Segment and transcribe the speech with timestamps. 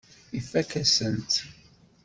[0.39, 1.33] Ifakk-asen-tt.